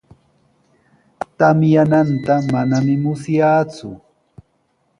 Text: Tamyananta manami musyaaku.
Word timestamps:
Tamyananta 1.37 2.35
manami 2.51 2.93
musyaaku. 3.03 3.89